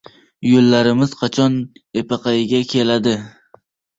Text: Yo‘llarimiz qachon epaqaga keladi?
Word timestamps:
Yo‘llarimiz 0.51 1.11
qachon 1.19 1.59
epaqaga 2.01 2.63
keladi? 2.75 3.13